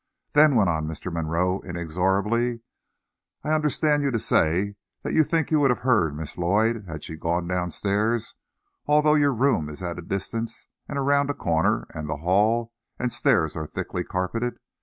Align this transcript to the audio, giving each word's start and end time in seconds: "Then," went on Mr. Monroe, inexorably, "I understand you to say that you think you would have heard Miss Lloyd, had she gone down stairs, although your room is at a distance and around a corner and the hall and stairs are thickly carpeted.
"Then," 0.33 0.55
went 0.55 0.67
on 0.67 0.87
Mr. 0.87 1.13
Monroe, 1.13 1.59
inexorably, 1.59 2.61
"I 3.43 3.51
understand 3.53 4.01
you 4.01 4.09
to 4.09 4.17
say 4.17 4.73
that 5.03 5.13
you 5.13 5.23
think 5.23 5.51
you 5.51 5.59
would 5.59 5.69
have 5.69 5.81
heard 5.85 6.15
Miss 6.15 6.39
Lloyd, 6.39 6.85
had 6.87 7.03
she 7.03 7.15
gone 7.15 7.47
down 7.47 7.69
stairs, 7.69 8.33
although 8.87 9.13
your 9.13 9.31
room 9.31 9.69
is 9.69 9.83
at 9.83 9.99
a 9.99 10.01
distance 10.01 10.65
and 10.89 10.97
around 10.97 11.29
a 11.29 11.35
corner 11.35 11.85
and 11.93 12.09
the 12.09 12.17
hall 12.17 12.73
and 12.97 13.11
stairs 13.11 13.55
are 13.55 13.67
thickly 13.67 14.03
carpeted. 14.03 14.57